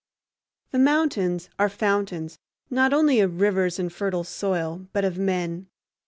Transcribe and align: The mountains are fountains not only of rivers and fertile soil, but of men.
The 0.71 0.79
mountains 0.79 1.47
are 1.59 1.69
fountains 1.69 2.39
not 2.71 2.91
only 2.91 3.19
of 3.19 3.39
rivers 3.39 3.77
and 3.77 3.93
fertile 3.93 4.23
soil, 4.23 4.87
but 4.93 5.05
of 5.05 5.19
men. 5.19 5.67